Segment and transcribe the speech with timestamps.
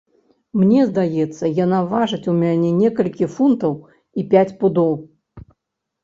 [0.59, 3.73] Мне здаецца, яна важыць у мяне некалькі фунтаў
[4.23, 4.97] і пяць пудоў.